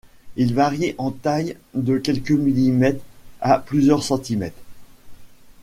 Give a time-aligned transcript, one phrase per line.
[0.35, 3.05] Ils varient en taille de quelques millimètres
[3.39, 4.63] à plusieurs centimètres.